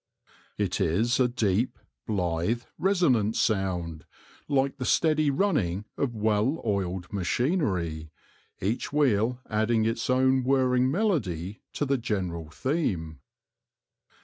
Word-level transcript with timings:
It 0.57 0.81
is 0.81 1.19
a 1.19 1.27
deep, 1.27 1.77
blithe, 2.07 2.63
resonant 2.79 3.35
sound, 3.35 4.03
like 4.47 4.77
the 4.77 4.83
steady 4.85 5.29
run 5.29 5.57
ning 5.57 5.85
of 5.95 6.15
well 6.15 6.59
oiled 6.65 7.13
machinery, 7.13 8.09
each 8.59 8.91
wheel 8.91 9.39
adding 9.47 9.85
its 9.85 10.09
own 10.09 10.43
whirring 10.43 10.89
melody 10.89 11.61
to 11.73 11.85
the 11.85 11.99
general 11.99 12.49
theme. 12.49 13.19